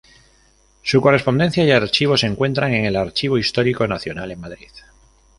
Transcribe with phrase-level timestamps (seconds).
[0.81, 4.69] Su correspondencia y archivo se encuentran en el Archivo Histórico Nacional en Madrid.